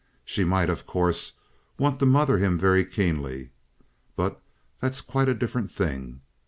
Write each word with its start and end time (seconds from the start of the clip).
She 0.25 0.43
might, 0.43 0.71
of 0.71 0.87
course, 0.87 1.33
want 1.77 1.99
to 1.99 2.07
mother 2.07 2.39
him 2.39 2.57
very 2.57 2.83
keenly. 2.83 3.51
But 4.15 4.41
that's 4.79 4.99
quite 4.99 5.29
a 5.29 5.35
different 5.35 5.69
thing." 5.69 6.21